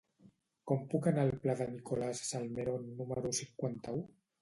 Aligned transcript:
Com 0.71 0.81
puc 0.93 1.09
anar 1.11 1.27
al 1.27 1.35
pla 1.45 1.55
de 1.61 1.69
Nicolás 1.75 2.25
Salmerón 2.33 2.91
número 2.99 3.37
cinquanta-u? 3.45 4.07